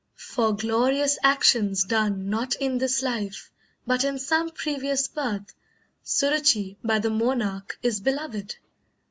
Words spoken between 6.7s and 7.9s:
by the monarch